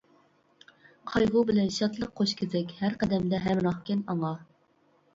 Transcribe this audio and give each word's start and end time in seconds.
قايغۇ 1.11 1.43
بىلەن 1.51 1.69
شادلىق 1.77 2.17
قوشكېزەك، 2.23 2.75
ھەر 2.83 2.99
قەدەمدە 3.07 3.45
ھەمراھكەن 3.47 4.07
ئاڭا. 4.11 4.37